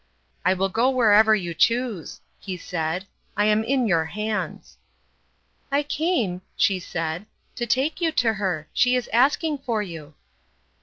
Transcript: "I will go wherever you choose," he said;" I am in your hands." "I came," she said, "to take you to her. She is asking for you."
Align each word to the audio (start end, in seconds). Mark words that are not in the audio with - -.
"I 0.45 0.55
will 0.55 0.69
go 0.69 0.89
wherever 0.89 1.35
you 1.35 1.53
choose," 1.53 2.21
he 2.39 2.57
said;" 2.57 3.05
I 3.37 3.45
am 3.45 3.63
in 3.63 3.85
your 3.85 4.05
hands." 4.05 4.79
"I 5.71 5.83
came," 5.83 6.41
she 6.57 6.79
said, 6.79 7.27
"to 7.53 7.67
take 7.67 8.01
you 8.01 8.11
to 8.13 8.33
her. 8.33 8.67
She 8.73 8.95
is 8.95 9.07
asking 9.13 9.59
for 9.59 9.83
you." 9.83 10.15